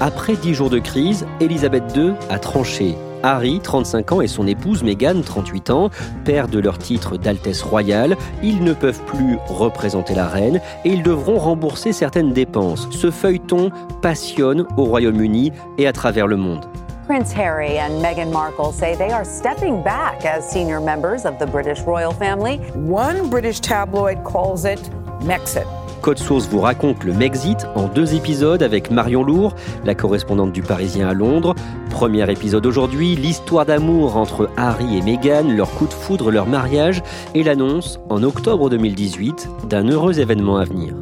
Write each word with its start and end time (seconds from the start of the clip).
Après 0.00 0.36
dix 0.36 0.54
jours 0.54 0.70
de 0.70 0.78
crise, 0.78 1.26
Elisabeth 1.40 1.96
II 1.96 2.12
a 2.30 2.38
tranché. 2.38 2.96
Harry, 3.24 3.58
35 3.60 4.12
ans, 4.12 4.20
et 4.20 4.28
son 4.28 4.46
épouse 4.46 4.84
Meghan, 4.84 5.22
38 5.22 5.70
ans, 5.70 5.90
perdent 6.24 6.54
leur 6.54 6.78
titre 6.78 7.16
d'Altesse 7.16 7.62
royale. 7.62 8.16
Ils 8.42 8.62
ne 8.62 8.72
peuvent 8.72 9.02
plus 9.06 9.38
représenter 9.48 10.14
la 10.14 10.28
reine 10.28 10.60
et 10.84 10.90
ils 10.90 11.02
devront 11.02 11.38
rembourser 11.38 11.92
certaines 11.92 12.32
dépenses. 12.32 12.86
Ce 12.92 13.10
feuilleton 13.10 13.70
passionne 14.02 14.66
au 14.76 14.84
Royaume-Uni 14.84 15.52
et 15.78 15.88
à 15.88 15.92
travers 15.92 16.28
le 16.28 16.36
monde. 16.36 16.64
Prince 17.08 17.34
Harry 17.34 17.80
and 17.80 18.00
Meghan 18.00 18.30
Markle 18.30 18.72
say 18.72 18.94
they 18.94 19.10
are 19.10 19.24
stepping 19.24 19.82
back 19.82 20.24
as 20.24 20.42
senior 20.48 20.78
members 20.78 21.24
of 21.24 21.38
the 21.38 21.46
British 21.50 21.80
royal 21.86 22.12
family. 22.12 22.58
One 22.76 23.30
British 23.30 23.60
tabloid 23.60 24.22
calls 24.24 24.64
it 24.64 24.90
Mexit. 25.22 25.66
Code 26.00 26.18
Source 26.18 26.48
vous 26.48 26.60
raconte 26.60 27.04
le 27.04 27.12
Mexit 27.12 27.66
en 27.74 27.88
deux 27.88 28.14
épisodes 28.14 28.62
avec 28.62 28.90
Marion 28.90 29.22
Lourd, 29.22 29.54
la 29.84 29.94
correspondante 29.94 30.52
du 30.52 30.62
Parisien 30.62 31.08
à 31.08 31.14
Londres. 31.14 31.54
Premier 31.90 32.30
épisode 32.30 32.64
aujourd'hui, 32.66 33.16
l'histoire 33.16 33.66
d'amour 33.66 34.16
entre 34.16 34.48
Harry 34.56 34.96
et 34.96 35.02
Meghan, 35.02 35.54
leur 35.54 35.70
coup 35.70 35.86
de 35.86 35.92
foudre, 35.92 36.30
leur 36.30 36.46
mariage 36.46 37.02
et 37.34 37.42
l'annonce 37.42 37.98
en 38.08 38.22
octobre 38.22 38.70
2018 38.70 39.48
d'un 39.68 39.88
heureux 39.88 40.20
événement 40.20 40.56
à 40.56 40.64
venir. 40.64 40.94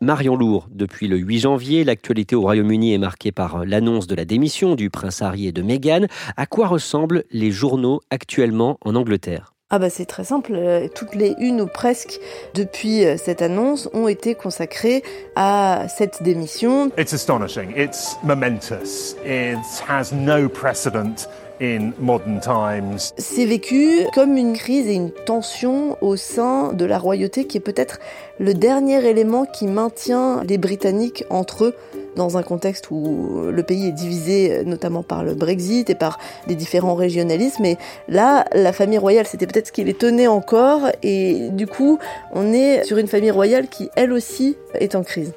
Marion 0.00 0.36
Lourd, 0.36 0.68
depuis 0.70 1.08
le 1.08 1.16
8 1.16 1.40
janvier, 1.40 1.82
l'actualité 1.82 2.36
au 2.36 2.42
Royaume-Uni 2.42 2.92
est 2.92 2.98
marquée 2.98 3.32
par 3.32 3.64
l'annonce 3.64 4.06
de 4.06 4.14
la 4.14 4.24
démission 4.24 4.74
du 4.74 4.90
prince 4.90 5.22
Harry 5.22 5.46
et 5.46 5.52
de 5.52 5.62
Meghan. 5.62 6.06
À 6.36 6.46
quoi 6.46 6.68
ressemblent 6.68 7.24
les 7.32 7.50
journaux 7.50 8.00
actuellement 8.10 8.78
en 8.84 8.94
Angleterre? 8.94 9.55
Ah 9.68 9.80
bah 9.80 9.90
c'est 9.90 10.06
très 10.06 10.22
simple, 10.22 10.52
euh, 10.54 10.86
toutes 10.94 11.16
les 11.16 11.34
unes 11.40 11.60
ou 11.60 11.66
presque 11.66 12.20
depuis 12.54 13.04
euh, 13.04 13.16
cette 13.16 13.42
annonce 13.42 13.88
ont 13.92 14.06
été 14.06 14.36
consacrées 14.36 15.02
à 15.34 15.86
cette 15.88 16.22
démission. 16.22 16.92
It's 16.96 17.12
astonishing, 17.12 17.72
it's 17.76 18.16
momentous, 18.22 19.16
it 19.24 19.58
has 19.88 20.12
no 20.12 20.48
precedent 20.48 21.26
in 21.60 21.90
modern 21.98 22.38
times. 22.38 23.12
C'est 23.18 23.44
vécu 23.44 24.06
comme 24.14 24.36
une 24.36 24.52
crise 24.52 24.86
et 24.86 24.94
une 24.94 25.10
tension 25.10 25.98
au 26.00 26.14
sein 26.14 26.72
de 26.72 26.84
la 26.84 26.98
royauté 26.98 27.48
qui 27.48 27.56
est 27.56 27.60
peut-être 27.60 27.98
le 28.38 28.54
dernier 28.54 29.04
élément 29.04 29.46
qui 29.46 29.66
maintient 29.66 30.44
les 30.44 30.58
Britanniques 30.58 31.24
entre 31.28 31.64
eux 31.64 31.74
dans 32.16 32.36
un 32.36 32.42
contexte 32.42 32.90
où 32.90 33.42
le 33.50 33.62
pays 33.62 33.88
est 33.88 33.92
divisé 33.92 34.64
notamment 34.64 35.02
par 35.02 35.22
le 35.22 35.34
Brexit 35.34 35.88
et 35.90 35.94
par 35.94 36.18
les 36.48 36.54
différents 36.54 36.94
régionalismes. 36.94 37.64
Et 37.64 37.76
là, 38.08 38.44
la 38.52 38.72
famille 38.72 38.98
royale, 38.98 39.26
c'était 39.26 39.46
peut-être 39.46 39.68
ce 39.68 39.72
qui 39.72 39.84
les 39.84 39.94
tenait 39.94 40.26
encore. 40.26 40.88
Et 41.02 41.50
du 41.50 41.66
coup, 41.66 41.98
on 42.32 42.52
est 42.52 42.84
sur 42.84 42.98
une 42.98 43.08
famille 43.08 43.30
royale 43.30 43.68
qui, 43.68 43.90
elle 43.94 44.12
aussi, 44.12 44.56
est 44.74 44.94
en 44.94 45.02
crise. 45.02 45.32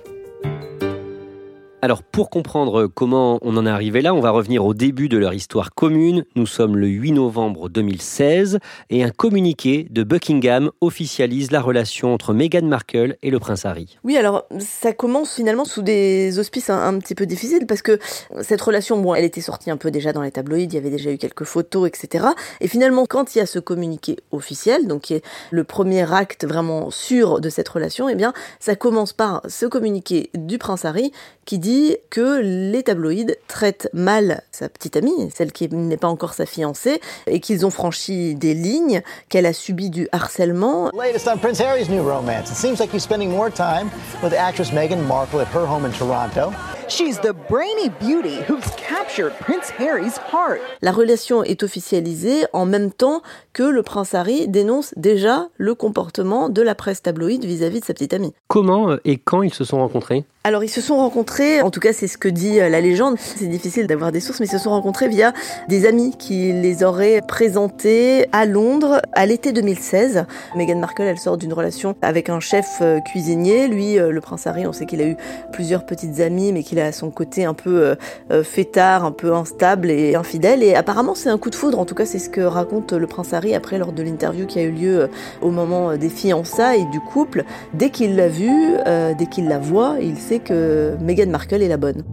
Alors 1.81 2.03
pour 2.03 2.29
comprendre 2.29 2.87
comment 2.87 3.39
on 3.41 3.55
en 3.55 3.65
est 3.65 3.69
arrivé 3.69 4.01
là, 4.01 4.13
on 4.13 4.19
va 4.19 4.31
revenir 4.31 4.65
au 4.65 4.73
début 4.73 5.07
de 5.07 5.17
leur 5.17 5.33
histoire 5.33 5.73
commune. 5.73 6.25
Nous 6.35 6.45
sommes 6.45 6.75
le 6.75 6.87
8 6.87 7.13
novembre 7.13 7.69
2016 7.69 8.59
et 8.89 9.01
un 9.01 9.11
communiqué 9.11 9.87
de 9.89 10.03
Buckingham 10.03 10.71
officialise 10.81 11.51
la 11.51 11.61
relation 11.61 12.13
entre 12.13 12.33
Meghan 12.33 12.65
Markle 12.65 13.15
et 13.23 13.29
le 13.29 13.39
prince 13.39 13.65
Harry. 13.65 13.97
Oui, 14.03 14.17
alors 14.17 14.45
ça 14.59 14.91
commence 14.91 15.33
finalement 15.33 15.63
sous 15.63 15.81
des 15.81 16.37
auspices 16.37 16.69
un, 16.69 16.99
petit 16.99 17.15
peu 17.15 17.25
difficiles 17.25 17.65
parce 17.65 17.81
que 17.81 17.97
cette 18.41 18.59
relation, 18.59 18.99
bon, 18.99 19.15
elle 19.15 19.23
était 19.23 19.39
sortie 19.39 19.71
un 19.71 19.77
peu 19.77 19.89
déjà 19.89 20.11
dans 20.11 20.21
les 20.21 20.31
tabloïds, 20.31 20.65
il 20.65 20.73
y 20.73 20.77
avait 20.77 20.89
déjà 20.89 21.11
eu 21.11 21.17
quelques 21.17 21.45
photos, 21.45 21.87
etc. 21.87 22.25
Et 22.59 22.67
finalement, 22.67 23.05
quand 23.05 23.35
il 23.35 23.37
y 23.37 23.41
a 23.41 23.45
ce 23.45 23.57
communiqué 23.57 24.17
officiel, 24.31 24.85
donc 24.85 25.03
qui 25.03 25.13
est 25.13 25.23
le 25.49 25.63
premier 25.63 26.11
acte 26.13 26.45
vraiment 26.45 26.91
sûr 26.91 27.39
de 27.39 27.49
cette 27.49 27.69
relation, 27.69 28.09
eh 28.09 28.15
bien, 28.15 28.33
ça 28.59 28.75
commence 28.75 29.13
par 29.13 29.43
ce 29.47 29.65
communiqué 29.65 30.29
du 30.33 30.57
prince 30.57 30.83
Harry 30.83 31.13
qui 31.49 31.57
dit 31.57 31.97
que 32.11 32.41
les 32.43 32.83
tabloïds 32.83 33.35
traitent 33.47 33.89
mal 33.91 34.43
sa 34.51 34.69
petite 34.69 34.95
amie, 34.95 35.31
celle 35.35 35.51
qui 35.51 35.67
n'est 35.67 35.97
pas 35.97 36.07
encore 36.07 36.35
sa 36.35 36.45
fiancée, 36.45 37.01
et 37.25 37.39
qu'ils 37.39 37.65
ont 37.65 37.71
franchi 37.71 38.35
des 38.35 38.53
lignes, 38.53 39.01
qu'elle 39.29 39.47
a 39.47 39.53
subi 39.53 39.89
du 39.89 40.07
harcèlement. 40.11 40.91
Latest 40.93 41.27
on 41.27 41.39
Prince 41.39 41.59
Harry's 41.59 41.89
new 41.89 42.03
romance. 42.03 42.51
It 42.51 42.55
seems 42.55 42.79
like 42.79 42.93
he's 42.93 43.01
spending 43.01 43.31
more 43.31 43.49
time 43.49 43.89
with 44.21 44.33
actress 44.33 44.69
Meghan 44.71 45.01
Markle 45.07 45.41
at 45.41 45.47
her 45.47 45.65
home 45.65 45.85
in 45.87 45.91
Toronto. 45.91 46.53
She's 46.89 47.19
the 47.19 47.33
brainy 47.47 47.89
beauty 47.99 48.39
who's 48.47 48.65
captured 48.75 49.33
Prince 49.39 49.71
Harry's 49.77 50.17
heart. 50.17 50.59
La 50.81 50.91
relation 50.91 51.43
est 51.43 51.61
officialisée 51.61 52.45
en 52.51 52.65
même 52.65 52.91
temps 52.91 53.21
que 53.53 53.61
le 53.61 53.83
prince 53.83 54.15
Harry 54.15 54.47
dénonce 54.47 54.95
déjà 54.97 55.49
le 55.57 55.75
comportement 55.75 56.49
de 56.49 56.63
la 56.63 56.73
presse 56.73 57.03
tabloïde 57.03 57.45
vis-à-vis 57.45 57.81
de 57.81 57.85
sa 57.85 57.93
petite 57.93 58.15
amie. 58.15 58.33
Comment 58.47 58.97
et 59.05 59.17
quand 59.17 59.43
ils 59.43 59.53
se 59.53 59.63
sont 59.63 59.77
rencontrés? 59.77 60.25
Alors 60.45 60.63
ils 60.63 60.69
se 60.69 60.81
sont 60.81 60.95
rencontrés, 60.95 61.61
en 61.61 61.69
tout 61.69 61.81
cas 61.81 61.91
c'est 61.91 62.07
ce 62.07 62.17
que 62.17 62.29
dit 62.29 62.61
euh, 62.61 62.69
la 62.69 62.79
légende, 62.79 63.17
c'est 63.19 63.45
difficile 63.45 63.87
d'avoir 63.87 64.13
des 64.13 64.21
sources, 64.21 64.39
mais 64.39 64.45
ils 64.45 64.51
se 64.51 64.57
sont 64.57 64.69
rencontrés 64.69 65.09
via 65.09 65.33
des 65.67 65.85
amis 65.85 66.15
qui 66.17 66.53
les 66.53 66.81
auraient 66.81 67.21
présentés 67.21 68.25
à 68.31 68.45
Londres 68.45 69.01
à 69.13 69.25
l'été 69.25 69.51
2016. 69.51 70.25
Meghan 70.55 70.79
Markle, 70.79 71.03
elle 71.03 71.19
sort 71.19 71.37
d'une 71.37 71.51
relation 71.51 71.93
avec 72.01 72.29
un 72.29 72.39
chef 72.39 72.79
euh, 72.81 72.99
cuisinier, 73.01 73.67
lui, 73.67 73.99
euh, 73.99 74.11
le 74.11 74.21
prince 74.21 74.47
Harry, 74.47 74.65
on 74.65 74.71
sait 74.71 74.85
qu'il 74.85 75.01
a 75.01 75.07
eu 75.07 75.17
plusieurs 75.51 75.85
petites 75.85 76.21
amies, 76.21 76.53
mais 76.53 76.63
qu'il 76.63 76.78
a 76.79 76.91
son 76.91 77.11
côté 77.11 77.45
un 77.45 77.53
peu 77.53 77.95
fêtard, 78.43 79.05
un 79.05 79.11
peu 79.11 79.33
instable 79.33 79.89
et 79.89 80.15
infidèle, 80.15 80.63
et 80.63 80.75
apparemment 80.75 81.15
c'est 81.15 81.29
un 81.29 81.37
coup 81.37 81.49
de 81.49 81.55
foudre, 81.55 81.79
en 81.79 81.85
tout 81.85 81.95
cas 81.95 82.05
c'est 82.05 82.19
ce 82.19 82.29
que 82.29 82.41
raconte 82.41 82.93
le 82.93 83.07
prince 83.07 83.33
Harry 83.33 83.53
après 83.55 83.77
lors 83.77 83.91
de 83.91 84.03
l'interview 84.03 84.45
qui 84.45 84.59
a 84.59 84.63
eu 84.63 84.71
lieu 84.71 85.09
au 85.41 85.51
moment 85.51 85.97
des 85.97 86.09
fiançailles 86.09 86.89
du 86.91 86.99
couple. 86.99 87.43
Dès 87.73 87.89
qu'il 87.89 88.15
l'a 88.15 88.29
vue, 88.29 88.75
dès 89.17 89.25
qu'il 89.25 89.47
la 89.47 89.59
voit, 89.59 89.97
il 90.01 90.17
sait 90.17 90.39
que 90.39 90.95
Meghan 91.01 91.29
Markle 91.29 91.61
est 91.61 91.67
la 91.67 91.77
bonne. 91.77 92.03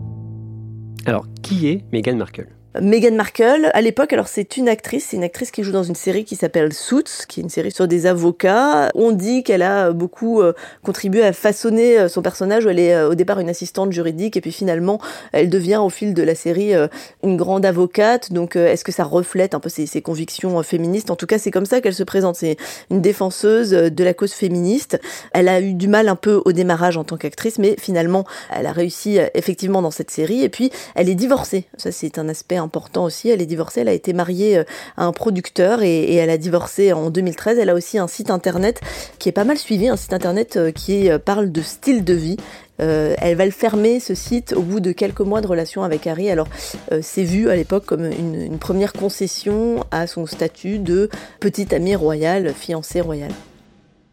Alors, 1.05 1.27
qui 1.43 1.69
est 1.69 1.85
Meghan 1.93 2.17
Markle? 2.17 2.49
Meghan 2.81 3.15
Markle, 3.15 3.71
à 3.73 3.81
l'époque, 3.81 4.13
alors 4.13 4.29
c'est 4.29 4.57
une 4.57 4.69
actrice, 4.69 5.09
c'est 5.11 5.17
une 5.17 5.25
actrice 5.25 5.51
qui 5.51 5.63
joue 5.63 5.73
dans 5.73 5.83
une 5.83 5.95
série 5.95 6.25
qui 6.25 6.37
s'appelle 6.37 6.73
Suits, 6.73 7.27
qui 7.29 7.41
est 7.41 7.43
une 7.43 7.49
série 7.49 7.71
sur 7.71 7.89
des 7.89 8.07
avocats. 8.07 8.91
On 8.95 9.13
dit 9.13 9.43
qu'elle 9.43 9.63
a 9.63 9.93
beaucoup 9.93 10.41
euh, 10.41 10.53
contribué 10.83 11.23
à 11.25 11.33
façonner 11.33 11.99
euh, 11.99 12.09
son 12.09 12.23
personnage, 12.23 12.67
où 12.67 12.69
elle 12.69 12.79
est 12.79 12.95
euh, 12.95 13.11
au 13.11 13.15
départ 13.15 13.41
une 13.41 13.49
assistante 13.49 13.93
juridique, 13.93 14.37
et 14.37 14.41
puis 14.41 14.53
finalement, 14.53 15.01
elle 15.33 15.49
devient 15.49 15.77
au 15.77 15.89
fil 15.89 16.15
de 16.15 16.23
la 16.23 16.35
série 16.35 16.73
une 17.23 17.37
grande 17.37 17.65
avocate. 17.65 18.33
Donc, 18.33 18.57
est-ce 18.57 18.85
que 18.85 18.93
ça 18.93 19.05
reflète 19.05 19.55
un 19.55 19.61
peu 19.61 19.69
ses, 19.69 19.87
ses 19.87 20.03
convictions 20.03 20.63
féministes? 20.63 21.11
En 21.11 21.17
tout 21.17 21.27
cas, 21.27 21.39
c'est 21.39 21.51
comme 21.51 21.67
ça 21.67 21.81
qu'elle 21.81 21.95
se 21.95 22.03
présente. 22.03 22.37
C'est 22.37 22.57
une 22.91 23.01
défenseuse 23.01 23.71
de 23.71 24.05
la 24.05 24.15
cause 24.15 24.33
féministe. 24.33 25.01
Elle 25.33 25.49
a 25.49 25.61
eu 25.61 25.75
du 25.75 25.89
mal 25.89 26.09
un 26.09 26.17
peu 26.17 26.43
au 26.45 26.53
démarrage 26.53 26.97
en 26.97 27.05
tant 27.05 27.17
qu'actrice, 27.17 27.59
mais 27.59 27.77
finalement, 27.79 28.25
elle 28.55 28.67
a 28.67 28.73
réussi 28.73 29.19
effectivement 29.35 29.83
dans 29.83 29.91
cette 29.91 30.11
série. 30.11 30.43
Et 30.43 30.49
puis, 30.49 30.71
elle 30.95 31.09
est 31.09 31.15
divorcée. 31.15 31.67
Ça, 31.77 31.93
c'est 31.93 32.19
un 32.19 32.29
aspect 32.29 32.59
important 32.67 33.05
aussi. 33.05 33.31
Elle 33.31 33.41
est 33.41 33.47
divorcée, 33.47 33.81
elle 33.81 33.89
a 33.89 33.93
été 33.93 34.13
mariée 34.13 34.59
à 34.97 35.05
un 35.05 35.13
producteur 35.13 35.83
et, 35.83 36.15
elle 36.17 36.31
a 36.31 36.39
divorcé 36.39 36.93
en 36.93 37.11
2013. 37.11 37.59
Elle 37.59 37.71
a 37.71 37.75
aussi 37.75 37.99
un 37.99 38.09
site 38.09 38.31
internet 38.31 38.81
qui 39.19 39.29
est 39.29 39.33
pas 39.33 39.45
mal 39.45 39.57
suivi, 39.57 39.89
un 39.89 39.97
site 39.97 40.13
internet 40.13 40.59
qui 40.75 41.09
parle 41.25 41.51
de 41.51 41.63
style 41.63 42.05
de 42.05 42.15
vie. 42.15 42.37
elle 42.79 43.37
va 43.37 43.45
le 43.45 43.51
fermer, 43.51 44.01
ce 44.01 44.15
site, 44.15 44.53
au 44.53 44.63
bout 44.63 44.81
de 44.81 44.93
quelques 44.93 45.21
mois 45.21 45.41
de 45.41 45.47
relation 45.47 45.83
avec 45.83 46.07
Harry. 46.07 46.31
Alors, 46.31 46.49
c'est 47.01 47.25
vu 47.25 47.49
à 47.49 47.57
l'époque 47.57 47.87
comme 47.87 48.05
une, 48.05 48.35
une 48.35 48.59
première 48.59 48.93
concession 48.93 49.85
à 49.91 50.07
son 50.07 50.27
statut 50.27 50.79
de 50.79 51.09
petite 51.41 51.73
amie 51.73 51.97
royale, 51.97 52.53
fiancée 52.55 53.01
royale. 53.01 53.33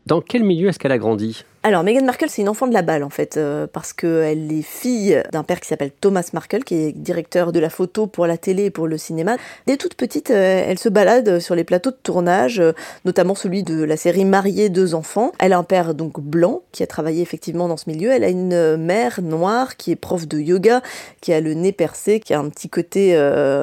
Dans 0.05 0.21
quel 0.21 0.43
milieu 0.43 0.69
est-ce 0.69 0.79
qu'elle 0.79 0.91
a 0.91 0.97
grandi? 0.97 1.43
Alors, 1.65 1.83
Meghan 1.83 2.03
Markle, 2.03 2.25
c'est 2.27 2.41
une 2.41 2.49
enfant 2.49 2.67
de 2.67 2.73
la 2.73 2.81
balle, 2.81 3.05
en 3.05 3.09
fait, 3.09 3.37
euh, 3.37 3.67
parce 3.71 3.93
qu'elle 3.93 4.51
est 4.51 4.63
fille 4.63 5.23
d'un 5.31 5.43
père 5.43 5.61
qui 5.61 5.69
s'appelle 5.69 5.91
Thomas 5.91 6.29
Markle, 6.33 6.65
qui 6.65 6.75
est 6.75 6.91
directeur 6.91 7.53
de 7.53 7.59
la 7.59 7.69
photo 7.69 8.05
pour 8.05 8.27
la 8.27 8.35
télé 8.35 8.65
et 8.65 8.69
pour 8.69 8.85
le 8.85 8.97
cinéma. 8.97 9.37
Dès 9.65 9.77
toute 9.77 9.93
petite, 9.93 10.29
euh, 10.29 10.65
elle 10.67 10.77
se 10.77 10.89
balade 10.89 11.39
sur 11.39 11.55
les 11.55 11.63
plateaux 11.63 11.91
de 11.91 11.97
tournage, 12.03 12.59
euh, 12.59 12.73
notamment 13.05 13.33
celui 13.33 13.63
de 13.63 13.81
la 13.81 13.95
série 13.95 14.25
Mariée, 14.25 14.67
deux 14.67 14.93
enfants. 14.93 15.31
Elle 15.39 15.53
a 15.53 15.57
un 15.57 15.63
père, 15.63 15.93
donc, 15.93 16.19
blanc, 16.19 16.63
qui 16.73 16.83
a 16.83 16.87
travaillé 16.87 17.21
effectivement 17.21 17.69
dans 17.69 17.77
ce 17.77 17.89
milieu. 17.89 18.11
Elle 18.11 18.25
a 18.25 18.29
une 18.29 18.75
mère 18.75 19.21
noire, 19.21 19.77
qui 19.77 19.91
est 19.91 19.95
prof 19.95 20.27
de 20.27 20.39
yoga, 20.39 20.81
qui 21.21 21.31
a 21.31 21.39
le 21.39 21.53
nez 21.53 21.71
percé, 21.71 22.19
qui 22.19 22.33
a 22.33 22.39
un 22.39 22.49
petit 22.49 22.67
côté 22.67 23.17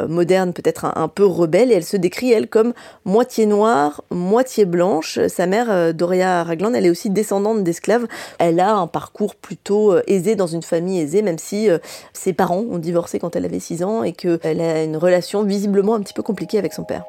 moderne, 0.09 0.55
peut-être 0.55 0.87
un, 0.87 0.95
un, 0.97 1.09
peu 1.09 1.27
rebelle, 1.27 1.71
et 1.71 1.75
elle 1.75 1.85
se 1.85 1.99
décrit, 1.99 2.33
elle, 2.33 2.49
comme 2.49 2.73
moitié 3.05 3.45
noire, 3.45 4.05
moitié 4.11 4.65
blanche. 4.65 5.19
Sa 5.29 5.47
mère, 5.47 5.93
Doria 5.93 6.43
Ragland, 6.45 6.73
elle 6.75 6.87
est 6.87 6.91
aussi 6.91 7.11
descendante 7.11 7.63
d'esclaves 7.63 7.90
elle 8.39 8.61
a 8.61 8.75
un 8.75 8.87
parcours 8.87 9.35
plutôt 9.35 9.93
euh, 9.93 10.03
aisé 10.07 10.37
dans 10.37 10.47
une 10.47 10.63
famille 10.63 11.01
aisée, 11.01 11.23
même 11.23 11.39
si 11.39 11.71
euh, 11.71 11.79
ses 12.13 12.33
parents 12.33 12.65
ont 12.71 12.79
divorcé 12.79 13.19
quand 13.19 13.37
elle 13.37 13.45
avait 13.45 13.61
6 13.61 13.83
ans 13.85 14.03
et 14.03 14.13
qu'elle 14.13 14.61
a 14.61 14.83
une 14.83 14.97
relation 14.97 15.43
visiblement 15.43 15.95
un 15.95 16.01
petit 16.01 16.15
peu 16.15 16.23
compliquée 16.23 16.59
avec 16.59 16.73
son 16.73 16.85
père. 16.85 17.05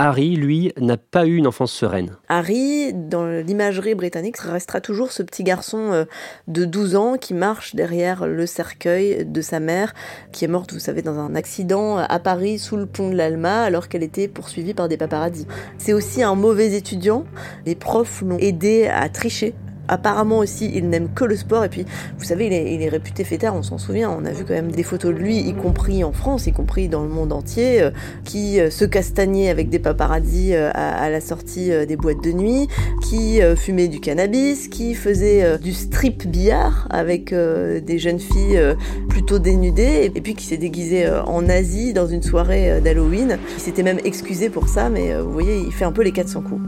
Harry, 0.00 0.36
lui, 0.36 0.72
n'a 0.80 0.96
pas 0.96 1.26
eu 1.26 1.34
une 1.34 1.48
enfance 1.48 1.72
sereine. 1.72 2.10
Harry, 2.28 2.92
dans 2.94 3.26
l'imagerie 3.26 3.96
britannique, 3.96 4.36
restera 4.36 4.80
toujours 4.80 5.10
ce 5.10 5.24
petit 5.24 5.42
garçon 5.42 5.90
euh, 5.90 6.04
de 6.46 6.64
12 6.64 6.94
ans 6.94 7.16
qui 7.16 7.34
marche 7.34 7.74
derrière 7.74 8.28
le 8.28 8.46
cercueil 8.46 9.24
de 9.26 9.40
sa 9.40 9.58
mère, 9.58 9.94
qui 10.30 10.44
est 10.44 10.48
morte, 10.48 10.72
vous 10.72 10.78
savez, 10.78 11.02
dans 11.02 11.18
un 11.18 11.34
accident 11.34 11.96
à 11.96 12.18
Paris 12.20 12.60
sous 12.60 12.76
le 12.76 12.86
pont 12.86 13.10
de 13.10 13.16
l'Alma, 13.16 13.62
alors 13.62 13.88
qu'elle 13.88 14.04
était 14.04 14.28
poursuivie 14.28 14.72
par 14.72 14.88
des 14.88 14.96
paparazzis. 14.96 15.48
C'est 15.78 15.94
aussi 15.94 16.22
un 16.22 16.36
mauvais 16.36 16.74
étudiant. 16.74 17.24
Les 17.66 17.74
profs 17.74 18.22
l'ont 18.22 18.38
aidé 18.38 18.86
à 18.86 19.08
tricher 19.08 19.52
apparemment 19.88 20.38
aussi, 20.38 20.70
il 20.74 20.88
n'aime 20.88 21.08
que 21.14 21.24
le 21.24 21.36
sport. 21.36 21.64
Et 21.64 21.68
puis, 21.68 21.84
vous 22.18 22.24
savez, 22.24 22.46
il 22.46 22.82
est, 22.82 22.88
réputé 22.88 23.24
fêtard, 23.24 23.54
on 23.54 23.62
s'en 23.62 23.78
souvient. 23.78 24.10
On 24.10 24.24
a 24.24 24.30
vu 24.30 24.44
quand 24.44 24.54
même 24.54 24.70
des 24.70 24.82
photos 24.82 25.12
de 25.12 25.18
lui, 25.18 25.38
y 25.38 25.54
compris 25.54 26.04
en 26.04 26.12
France, 26.12 26.46
y 26.46 26.52
compris 26.52 26.88
dans 26.88 27.02
le 27.02 27.08
monde 27.08 27.32
entier, 27.32 27.82
euh, 27.82 27.90
qui 28.24 28.60
euh, 28.60 28.70
se 28.70 28.84
castagnait 28.84 29.50
avec 29.50 29.68
des 29.68 29.78
paparazzis 29.78 30.54
euh, 30.54 30.70
à, 30.74 31.10
la 31.10 31.20
sortie 31.20 31.70
des 31.86 31.96
boîtes 31.96 32.22
de 32.22 32.32
nuit, 32.32 32.68
qui 33.02 33.40
fumait 33.56 33.88
du 33.88 34.00
cannabis, 34.00 34.68
qui 34.68 34.94
faisait 34.94 35.58
du 35.58 35.72
strip 35.72 36.26
billard 36.26 36.86
avec 36.90 37.32
des 37.32 37.98
jeunes 37.98 38.18
filles 38.18 38.60
plutôt 39.08 39.38
dénudées, 39.38 40.12
et 40.14 40.20
puis 40.20 40.34
qui 40.34 40.44
s'est 40.44 40.58
déguisé 40.58 41.08
en 41.08 41.48
Asie 41.48 41.94
dans 41.94 42.06
une 42.06 42.22
soirée 42.22 42.80
d'Halloween. 42.82 43.38
Il 43.56 43.60
s'était 43.60 43.82
même 43.82 44.00
excusé 44.04 44.50
pour 44.50 44.68
ça, 44.68 44.90
mais 44.90 45.18
vous 45.18 45.32
voyez, 45.32 45.58
il 45.58 45.72
fait 45.72 45.86
un 45.86 45.92
peu 45.92 46.02
les 46.02 46.12
400 46.12 46.42
coups 46.42 46.60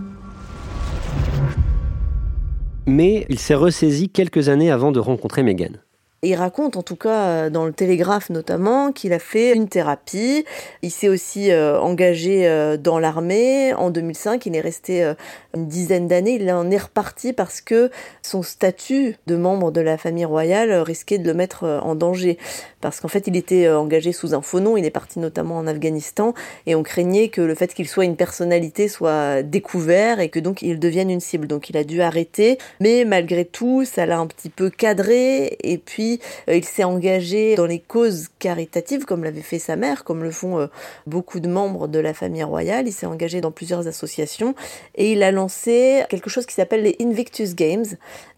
mais 2.87 3.27
il 3.29 3.39
s'est 3.39 3.55
ressaisi 3.55 4.09
quelques 4.09 4.49
années 4.49 4.71
avant 4.71 4.93
de 4.93 5.01
rencontrer 5.01 5.43
Meghan. 5.43 5.77
Il 6.23 6.35
raconte, 6.35 6.77
en 6.77 6.83
tout 6.83 6.97
cas 6.97 7.29
euh, 7.29 7.51
dans 7.51 7.65
le 7.65 7.73
Télégraphe 7.73 8.29
notamment, 8.29 8.93
qu'il 8.93 9.15
a 9.15 9.19
fait 9.19 9.55
une 9.55 9.69
thérapie. 9.69 10.45
Il 10.83 10.91
s'est 10.91 11.09
aussi 11.09 11.51
euh, 11.51 11.81
engagé 11.81 12.47
euh, 12.47 12.77
dans 12.77 12.99
l'armée. 12.99 13.73
En 13.73 13.89
2005, 13.89 14.45
il 14.45 14.55
est 14.55 14.61
resté 14.61 15.15
une 15.55 15.67
dizaine 15.67 16.09
d'années. 16.09 16.35
Il 16.35 16.53
en 16.53 16.71
est 16.71 16.77
reparti 16.77 17.33
parce 17.33 17.63
que 17.63 17.91
son 18.21 18.43
statut 18.43 19.17
de 19.27 19.37
membre 19.37 19.71
de 19.71 19.81
la 19.81 19.97
famille 19.97 20.27
royale 20.27 20.73
risquait 20.73 21.17
de 21.17 21.27
le 21.27 21.33
mettre 21.33 21.65
en 21.65 21.95
danger. 21.95 22.37
Parce 22.83 23.01
qu'en 23.01 23.09
fait, 23.09 23.27
il 23.27 23.37
était 23.37 23.71
engagé 23.71 24.13
sous 24.13 24.35
un 24.35 24.43
faux 24.43 24.61
nom. 24.61 24.77
Il 24.77 24.85
est 24.85 24.91
parti 24.91 25.21
notamment 25.21 25.57
en 25.57 25.67
Afghanistan 25.67 26.35
et 26.67 26.75
on 26.75 26.83
craignait 26.83 27.29
que 27.29 27.41
le 27.41 27.55
fait 27.55 27.73
qu'il 27.73 27.89
soit 27.89 28.05
une 28.05 28.17
personnalité 28.17 28.89
soit 28.89 29.43
découvert 29.43 30.21
et 30.21 30.29
que 30.29 30.39
donc 30.39 30.61
il 30.61 30.79
devienne 30.79 31.11
une 31.11 31.21
cible. 31.21 31.47
Donc 31.47 31.71
il 31.71 31.79
a 31.79 31.85
dû 31.85 32.03
arrêter. 32.03 32.59
Mais 32.81 33.07
malgré 33.07 33.47
tout, 33.47 33.87
ça 33.87 34.05
l'a 34.05 34.19
un 34.19 34.27
petit 34.27 34.51
peu 34.51 34.69
cadré 34.69 35.57
et 35.63 35.79
puis 35.79 36.10
euh, 36.49 36.57
il 36.57 36.65
s'est 36.65 36.85
engagé 36.85 37.55
dans 37.55 37.67
les 37.67 37.79
causes 37.79 38.29
caritatives, 38.39 39.05
comme 39.05 39.23
l'avait 39.23 39.43
fait 39.43 39.59
sa 39.59 39.77
mère, 39.77 40.03
comme 40.03 40.23
le 40.23 40.31
font 40.31 40.59
euh, 40.59 40.67
beaucoup 41.07 41.39
de 41.39 41.49
membres 41.49 41.87
de 41.87 41.99
la 41.99 42.15
famille 42.15 42.43
royale. 42.43 42.89
Il 42.89 42.93
s'est 42.93 43.07
engagé 43.07 43.41
dans 43.41 43.53
plusieurs 43.53 43.87
associations 43.87 44.55
et 44.95 45.13
il 45.13 45.23
a 45.23 45.31
lancé 45.31 46.03
quelque 46.09 46.31
chose 46.31 46.47
qui 46.47 46.55
s'appelle 46.55 46.83
les 46.83 46.97
Invictus 47.01 47.55
Games, 47.55 47.87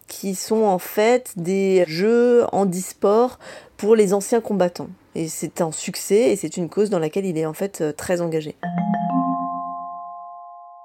qui 0.07 0.35
sont 0.35 0.63
en 0.63 0.79
fait 0.79 1.31
des 1.37 1.85
jeux 1.87 2.45
handisport 2.51 3.39
pour 3.77 3.95
les 3.95 4.13
anciens 4.13 4.41
combattants. 4.41 4.89
Et 5.15 5.27
c'est 5.27 5.61
un 5.61 5.71
succès 5.71 6.31
et 6.31 6.35
c'est 6.35 6.57
une 6.57 6.69
cause 6.69 6.89
dans 6.89 6.99
laquelle 6.99 7.25
il 7.25 7.37
est 7.37 7.45
en 7.45 7.53
fait 7.53 7.81
euh, 7.81 7.91
très 7.91 8.21
engagé. 8.21 8.55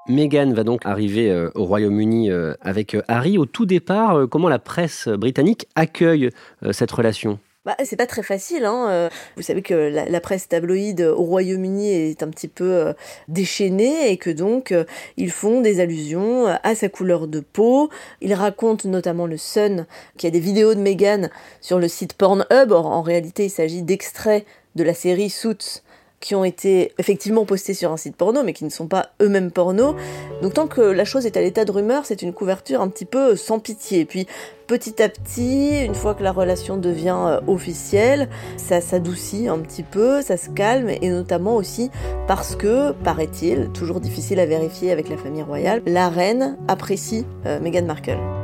Meghan 0.08 0.52
va 0.54 0.64
donc 0.64 0.80
arriver 0.86 1.30
euh, 1.30 1.50
au 1.54 1.64
Royaume-Uni 1.64 2.30
euh, 2.30 2.54
avec 2.62 2.94
euh, 2.94 3.02
Harry. 3.08 3.36
Au 3.36 3.44
tout 3.44 3.66
départ, 3.66 4.26
comment 4.30 4.48
la 4.48 4.58
presse 4.58 5.06
britannique 5.08 5.68
accueille 5.74 6.30
cette 6.72 6.90
relation? 6.90 7.38
Bah, 7.66 7.76
c'est 7.84 7.96
pas 7.96 8.06
très 8.06 8.22
facile. 8.22 8.64
Hein. 8.64 9.10
Vous 9.36 9.42
savez 9.42 9.60
que 9.60 9.74
la, 9.74 10.20
presse 10.20 10.48
tabloïde 10.48 11.02
au 11.02 11.22
Royaume-Uni 11.22 11.90
est 11.90 12.22
un 12.22 12.28
petit 12.28 12.48
peu 12.48 12.94
déchaînée 13.26 14.10
et 14.10 14.16
que 14.16 14.30
donc 14.30 14.74
ils 15.18 15.30
font 15.30 15.60
des 15.60 15.80
allusions 15.80 16.46
à 16.46 16.74
sa 16.74 16.88
couleur 16.88 17.26
de 17.26 17.40
peau. 17.40 17.90
Ils 18.22 18.32
racontent 18.32 18.88
notamment 18.88 19.26
le 19.26 19.36
Sun 19.36 19.86
qui 20.16 20.26
a 20.26 20.30
des 20.30 20.40
vidéos 20.40 20.74
de 20.74 20.80
Meghan 20.80 21.28
sur 21.60 21.78
le 21.78 21.88
site 21.88 22.14
Pornhub. 22.14 22.70
Or, 22.70 22.86
en 22.86 23.02
réalité, 23.02 23.46
il 23.46 23.50
s'agit 23.50 23.82
d'extraits 23.82 24.46
de 24.74 24.82
la 24.82 24.94
série 24.94 25.28
Suits 25.28 25.82
qui 26.20 26.34
ont 26.34 26.44
été 26.44 26.92
effectivement 26.98 27.44
postés 27.44 27.74
sur 27.74 27.92
un 27.92 27.96
site 27.96 28.16
porno, 28.16 28.42
mais 28.42 28.52
qui 28.52 28.64
ne 28.64 28.70
sont 28.70 28.86
pas 28.86 29.10
eux-mêmes 29.22 29.50
porno. 29.50 29.94
Donc 30.42 30.54
tant 30.54 30.66
que 30.66 30.80
la 30.80 31.04
chose 31.04 31.26
est 31.26 31.36
à 31.36 31.40
l'état 31.40 31.64
de 31.64 31.70
rumeur, 31.70 32.04
c'est 32.04 32.22
une 32.22 32.32
couverture 32.32 32.80
un 32.80 32.88
petit 32.88 33.04
peu 33.04 33.36
sans 33.36 33.60
pitié. 33.60 34.04
Puis 34.04 34.26
petit 34.66 35.02
à 35.02 35.08
petit, 35.08 35.84
une 35.84 35.94
fois 35.94 36.14
que 36.14 36.22
la 36.22 36.32
relation 36.32 36.76
devient 36.76 37.16
euh, 37.16 37.40
officielle, 37.46 38.28
ça 38.56 38.80
s'adoucit 38.80 39.48
un 39.48 39.58
petit 39.58 39.82
peu, 39.82 40.20
ça 40.22 40.36
se 40.36 40.50
calme, 40.50 40.90
et 40.90 41.08
notamment 41.08 41.56
aussi 41.56 41.90
parce 42.26 42.56
que, 42.56 42.92
paraît-il, 42.92 43.70
toujours 43.70 44.00
difficile 44.00 44.40
à 44.40 44.46
vérifier 44.46 44.92
avec 44.92 45.08
la 45.08 45.16
famille 45.16 45.42
royale, 45.42 45.82
la 45.86 46.08
reine 46.08 46.56
apprécie 46.68 47.24
euh, 47.46 47.60
Meghan 47.60 47.84
Markle. 47.84 48.37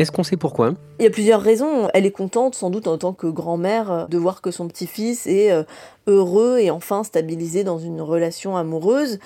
Est-ce 0.00 0.12
qu'on 0.12 0.22
sait 0.22 0.38
pourquoi? 0.38 0.72
Il 0.98 1.02
y 1.04 1.06
a 1.06 1.10
plusieurs 1.10 1.42
raisons. 1.42 1.90
Elle 1.92 2.06
est 2.06 2.10
contente, 2.10 2.54
sans 2.54 2.70
doute 2.70 2.86
en 2.86 2.96
tant 2.96 3.12
que 3.12 3.26
grand-mère, 3.26 4.06
de 4.08 4.16
voir 4.16 4.40
que 4.40 4.50
son 4.50 4.66
petit-fils 4.66 5.26
est 5.26 5.52
euh, 5.52 5.64
heureux 6.06 6.58
et 6.58 6.70
enfin 6.70 7.04
stabilisé 7.04 7.64
dans 7.64 7.78
une 7.78 8.00
relation 8.00 8.56
amoureuse. 8.56 9.18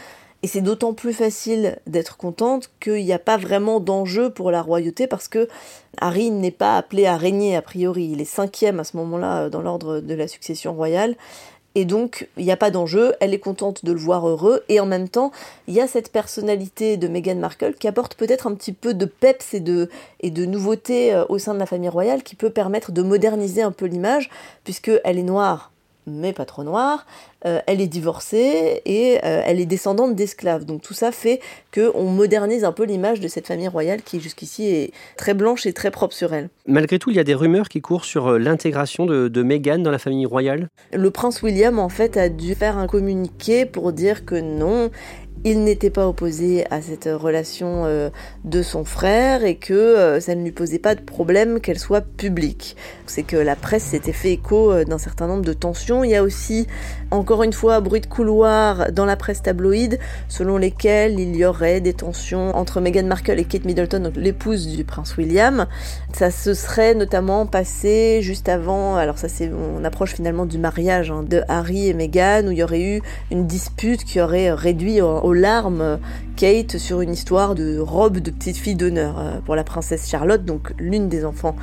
Et 0.42 0.48
c'est 0.48 0.62
d'autant 0.62 0.92
plus 0.92 1.12
facile 1.12 1.78
d'être 1.86 2.16
contente 2.16 2.72
qu'il 2.80 3.04
n'y 3.04 3.12
a 3.12 3.20
pas 3.20 3.36
vraiment 3.36 3.78
d'enjeu 3.78 4.30
pour 4.30 4.50
la 4.50 4.62
royauté 4.62 5.06
parce 5.06 5.28
que 5.28 5.48
Harry 6.00 6.32
n'est 6.32 6.50
pas 6.50 6.76
appelé 6.76 7.06
à 7.06 7.16
régner 7.16 7.54
a 7.54 7.62
priori. 7.62 8.10
Il 8.12 8.20
est 8.20 8.24
cinquième 8.24 8.80
à 8.80 8.84
ce 8.84 8.96
moment-là 8.96 9.50
dans 9.50 9.62
l'ordre 9.62 10.00
de 10.00 10.14
la 10.14 10.26
succession 10.26 10.74
royale. 10.74 11.14
Et 11.74 11.84
donc, 11.84 12.28
il 12.36 12.44
n'y 12.44 12.52
a 12.52 12.56
pas 12.56 12.70
d'enjeu, 12.70 13.14
elle 13.20 13.34
est 13.34 13.40
contente 13.40 13.84
de 13.84 13.92
le 13.92 13.98
voir 13.98 14.28
heureux, 14.28 14.62
et 14.68 14.78
en 14.78 14.86
même 14.86 15.08
temps, 15.08 15.32
il 15.66 15.74
y 15.74 15.80
a 15.80 15.88
cette 15.88 16.12
personnalité 16.12 16.96
de 16.96 17.08
Meghan 17.08 17.34
Markle 17.36 17.74
qui 17.74 17.88
apporte 17.88 18.14
peut-être 18.14 18.46
un 18.46 18.54
petit 18.54 18.72
peu 18.72 18.94
de 18.94 19.06
peps 19.06 19.54
et 19.54 19.60
de, 19.60 19.90
et 20.20 20.30
de 20.30 20.44
nouveauté 20.44 21.12
euh, 21.12 21.24
au 21.28 21.38
sein 21.38 21.54
de 21.54 21.58
la 21.58 21.66
famille 21.66 21.88
royale, 21.88 22.22
qui 22.22 22.36
peut 22.36 22.50
permettre 22.50 22.92
de 22.92 23.02
moderniser 23.02 23.62
un 23.62 23.72
peu 23.72 23.86
l'image, 23.86 24.30
puisqu'elle 24.62 25.18
est 25.18 25.22
noire, 25.22 25.72
mais 26.06 26.32
pas 26.32 26.44
trop 26.44 26.64
noire, 26.64 27.06
euh, 27.46 27.60
elle 27.66 27.80
est 27.80 27.86
divorcée 27.86 28.82
et 28.84 29.18
euh, 29.24 29.42
elle 29.44 29.60
est 29.60 29.66
descendante 29.66 30.14
d'esclaves. 30.14 30.64
Donc 30.64 30.82
tout 30.82 30.94
ça 30.94 31.12
fait 31.12 31.40
qu'on 31.72 32.04
modernise 32.04 32.64
un 32.64 32.72
peu 32.72 32.84
l'image 32.84 33.20
de 33.20 33.28
cette 33.28 33.46
famille 33.46 33.68
royale 33.68 34.02
qui 34.02 34.20
jusqu'ici 34.20 34.66
est 34.66 34.92
très 35.16 35.34
blanche 35.34 35.66
et 35.66 35.72
très 35.72 35.90
propre 35.90 36.14
sur 36.14 36.32
elle. 36.32 36.48
Malgré 36.66 36.98
tout, 36.98 37.10
il 37.10 37.16
y 37.16 37.20
a 37.20 37.24
des 37.24 37.34
rumeurs 37.34 37.68
qui 37.68 37.80
courent 37.80 38.04
sur 38.04 38.28
euh, 38.28 38.38
l'intégration 38.38 39.06
de, 39.06 39.28
de 39.28 39.42
Meghan 39.42 39.78
dans 39.78 39.90
la 39.90 39.98
famille 39.98 40.26
royale. 40.26 40.68
Le 40.92 41.10
prince 41.10 41.42
William 41.42 41.78
en 41.78 41.88
fait 41.88 42.16
a 42.16 42.28
dû 42.28 42.54
faire 42.54 42.78
un 42.78 42.86
communiqué 42.86 43.66
pour 43.66 43.92
dire 43.92 44.24
que 44.24 44.36
non, 44.36 44.90
il 45.42 45.62
n'était 45.64 45.90
pas 45.90 46.08
opposé 46.08 46.64
à 46.70 46.80
cette 46.80 47.08
relation 47.12 47.84
euh, 47.84 48.08
de 48.44 48.62
son 48.62 48.84
frère 48.84 49.44
et 49.44 49.56
que 49.56 49.74
euh, 49.74 50.20
ça 50.20 50.34
ne 50.34 50.42
lui 50.42 50.52
posait 50.52 50.78
pas 50.78 50.94
de 50.94 51.02
problème 51.02 51.60
qu'elle 51.60 51.78
soit 51.78 52.00
publique. 52.00 52.76
C'est 53.06 53.24
que 53.24 53.36
la 53.36 53.54
presse 53.54 53.82
s'était 53.82 54.12
fait 54.12 54.32
écho 54.32 54.72
euh, 54.72 54.84
d'un 54.84 54.96
certain 54.96 55.26
nombre 55.26 55.44
de 55.44 55.52
tensions. 55.52 56.02
Il 56.02 56.10
y 56.10 56.16
a 56.16 56.22
aussi, 56.22 56.66
encore 57.10 57.42
une 57.42 57.52
fois, 57.52 57.80
bruit 57.80 58.00
de 58.00 58.06
couloir 58.06 58.90
dans 58.90 59.04
la 59.04 59.16
presse 59.16 59.42
tabloïde, 59.42 59.98
selon 60.28 60.56
lesquels 60.56 61.20
il 61.20 61.36
y 61.36 61.44
aurait 61.44 61.82
des 61.82 61.92
tensions 61.92 62.56
entre 62.56 62.80
Meghan 62.80 63.04
Markle 63.04 63.38
et 63.38 63.44
Kate 63.44 63.66
Middleton, 63.66 64.12
l'épouse 64.16 64.66
du 64.68 64.84
prince 64.84 65.16
William. 65.18 65.66
Ça 66.14 66.30
se 66.30 66.54
serait 66.54 66.94
notamment 66.94 67.44
passé 67.44 68.20
juste 68.22 68.48
avant, 68.48 68.96
alors 68.96 69.18
ça 69.18 69.28
c'est, 69.28 69.50
on 69.52 69.84
approche 69.84 70.14
finalement 70.14 70.46
du 70.46 70.58
mariage 70.58 71.10
hein, 71.10 71.22
de 71.22 71.42
Harry 71.48 71.88
et 71.88 71.94
Meghan, 71.94 72.46
où 72.46 72.50
il 72.50 72.58
y 72.58 72.62
aurait 72.62 72.82
eu 72.82 73.02
une 73.30 73.46
dispute 73.46 74.04
qui 74.04 74.20
aurait 74.20 74.50
réduit 74.52 75.00
au 75.24 75.32
larmes 75.32 75.98
Kate 76.36 76.76
sur 76.76 77.00
une 77.00 77.12
histoire 77.12 77.54
de 77.54 77.78
robe 77.78 78.18
de 78.18 78.30
petite 78.30 78.58
fille 78.58 78.74
d'honneur 78.74 79.18
euh, 79.18 79.40
pour 79.40 79.56
la 79.56 79.64
princesse 79.64 80.08
Charlotte, 80.08 80.44
donc 80.44 80.72
l'une 80.78 81.08
des 81.08 81.24
enfants 81.24 81.56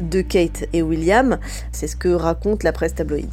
de 0.00 0.20
Kate 0.20 0.66
et 0.72 0.82
William. 0.82 1.38
C'est 1.70 1.86
ce 1.86 1.94
que 1.94 2.08
raconte 2.08 2.64
la 2.64 2.72
presse 2.72 2.96
tabloïde. 2.96 3.32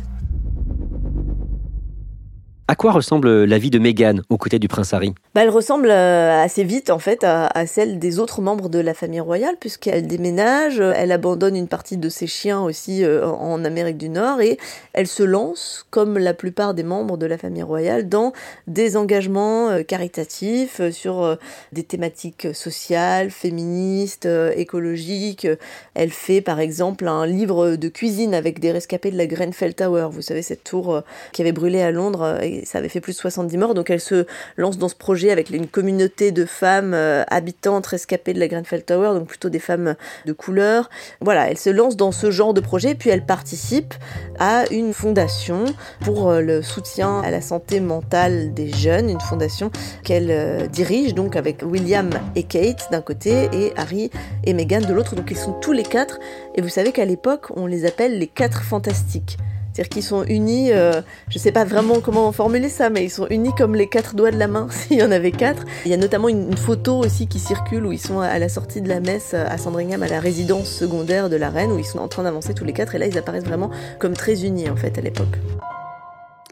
À 2.71 2.75
quoi 2.75 2.93
ressemble 2.93 3.43
la 3.43 3.57
vie 3.57 3.69
de 3.69 3.79
Meghan 3.79 4.21
aux 4.29 4.37
côtés 4.37 4.57
du 4.57 4.69
prince 4.69 4.93
Harry? 4.93 5.13
Bah, 5.35 5.41
Elle 5.43 5.49
ressemble 5.49 5.89
euh, 5.89 6.41
assez 6.41 6.63
vite 6.63 6.89
en 6.89 6.99
fait 6.99 7.25
à, 7.25 7.65
celle 7.65 7.99
des 7.99 8.17
autres 8.17 8.41
membres 8.41 8.69
de 8.69 8.79
la 8.79 8.93
famille 8.93 9.19
royale 9.19 9.57
puisqu'elle 9.59 10.07
déménage, 10.07 10.79
elle 10.79 11.11
abandonne 11.11 11.57
une 11.57 11.67
partie 11.67 11.97
de 11.97 12.07
ses 12.07 12.27
chiens 12.27 12.61
aussi 12.61 13.03
euh, 13.03 13.27
en 13.27 13.65
Amérique 13.65 13.97
du 13.97 14.07
Nord 14.07 14.39
et 14.39 14.57
elle 14.93 15.07
se 15.07 15.21
lance 15.21 15.85
comme 15.89 16.17
la 16.17 16.33
plupart 16.33 16.73
des 16.73 16.83
membres 16.83 17.17
de 17.17 17.25
la 17.25 17.37
famille 17.37 17.61
royale 17.61 18.07
dans 18.07 18.31
des 18.67 18.95
engagements 18.95 19.67
euh, 19.67 19.83
caritatifs 19.83 20.79
sur 20.91 21.37
des 21.73 21.83
thématiques 21.83 22.47
sociales, 22.53 23.31
féministes, 23.31 24.29
écologiques. 24.55 25.45
Elle 25.93 26.11
fait 26.11 26.39
par 26.39 26.61
exemple 26.61 27.09
un 27.09 27.25
livre 27.25 27.75
de 27.75 27.89
cuisine 27.89 28.33
avec 28.33 28.61
des 28.61 28.71
rescapés 28.71 29.11
de 29.11 29.17
la 29.17 29.27
Grenfell 29.27 29.75
Tower, 29.75 30.07
vous 30.09 30.21
savez 30.21 30.41
cette 30.41 30.63
tour 30.63 31.03
qui 31.33 31.41
avait 31.41 31.51
brûlé 31.51 31.81
à 31.81 31.91
Londres 31.91 32.39
ça 32.65 32.77
avait 32.77 32.89
fait 32.89 33.01
plus 33.01 33.13
de 33.13 33.17
70 33.17 33.57
morts. 33.57 33.73
Donc 33.73 33.89
elle 33.89 33.99
se 33.99 34.25
lance 34.57 34.77
dans 34.77 34.89
ce 34.89 34.95
projet 34.95 35.31
avec 35.31 35.49
une 35.49 35.67
communauté 35.67 36.31
de 36.31 36.45
femmes 36.45 36.93
euh, 36.93 37.23
habitantes 37.29 37.87
rescapées 37.87 38.33
de 38.33 38.39
la 38.39 38.47
Grenfell 38.47 38.83
Tower, 38.83 39.13
donc 39.13 39.27
plutôt 39.27 39.49
des 39.49 39.59
femmes 39.59 39.95
de 40.25 40.33
couleur. 40.33 40.89
Voilà, 41.19 41.49
elle 41.49 41.57
se 41.57 41.69
lance 41.69 41.95
dans 41.95 42.11
ce 42.11 42.31
genre 42.31 42.53
de 42.53 42.61
projet, 42.61 42.95
puis 42.95 43.09
elle 43.09 43.25
participe 43.25 43.93
à 44.39 44.65
une 44.71 44.93
fondation 44.93 45.65
pour 46.01 46.29
euh, 46.29 46.41
le 46.41 46.61
soutien 46.61 47.21
à 47.21 47.31
la 47.31 47.41
santé 47.41 47.79
mentale 47.79 48.53
des 48.53 48.71
jeunes, 48.71 49.09
une 49.09 49.21
fondation 49.21 49.71
qu'elle 50.03 50.31
euh, 50.31 50.67
dirige 50.67 51.13
donc 51.13 51.35
avec 51.35 51.63
William 51.63 52.09
et 52.35 52.43
Kate 52.43 52.87
d'un 52.91 53.01
côté 53.01 53.49
et 53.53 53.73
Harry 53.77 54.09
et 54.43 54.53
Meghan 54.53 54.81
de 54.81 54.93
l'autre. 54.93 55.15
Donc 55.15 55.29
ils 55.31 55.37
sont 55.37 55.53
tous 55.53 55.71
les 55.71 55.83
quatre. 55.83 56.19
Et 56.55 56.61
vous 56.61 56.69
savez 56.69 56.91
qu'à 56.91 57.05
l'époque, 57.05 57.47
on 57.55 57.65
les 57.65 57.85
appelle 57.85 58.19
les 58.19 58.27
quatre 58.27 58.63
fantastiques. 58.63 59.37
C'est-à-dire 59.81 59.95
qu'ils 59.95 60.03
sont 60.03 60.23
unis, 60.25 60.71
euh, 60.71 61.01
je 61.29 61.39
ne 61.39 61.39
sais 61.39 61.51
pas 61.51 61.65
vraiment 61.65 62.01
comment 62.01 62.31
formuler 62.31 62.69
ça, 62.69 62.91
mais 62.91 63.03
ils 63.03 63.09
sont 63.09 63.25
unis 63.31 63.49
comme 63.57 63.73
les 63.73 63.87
quatre 63.87 64.15
doigts 64.15 64.29
de 64.29 64.37
la 64.37 64.47
main, 64.47 64.67
s'il 64.69 64.99
y 64.99 65.03
en 65.03 65.11
avait 65.11 65.31
quatre. 65.31 65.65
Il 65.85 65.91
y 65.91 65.93
a 65.95 65.97
notamment 65.97 66.29
une, 66.29 66.55
photo 66.55 66.99
aussi 66.99 67.27
qui 67.27 67.39
circule 67.39 67.87
où 67.87 67.91
ils 67.91 67.99
sont 67.99 68.19
à 68.19 68.37
la 68.37 68.47
sortie 68.47 68.81
de 68.81 68.87
la 68.87 68.99
messe 68.99 69.33
à 69.33 69.57
Sandringham, 69.57 70.03
à 70.03 70.07
la 70.07 70.19
résidence 70.19 70.69
secondaire 70.69 71.31
de 71.31 71.35
la 71.35 71.49
reine, 71.49 71.71
où 71.71 71.79
ils 71.79 71.85
sont 71.85 71.97
en 71.97 72.07
train 72.07 72.21
d'avancer 72.21 72.53
tous 72.53 72.63
les 72.63 72.73
quatre, 72.73 72.93
et 72.93 72.99
là 72.99 73.07
ils 73.07 73.17
apparaissent 73.17 73.45
vraiment 73.45 73.71
comme 73.97 74.13
très 74.13 74.45
unis 74.45 74.69
en 74.69 74.75
fait 74.75 74.99
à 74.99 75.01
l'époque. 75.01 75.39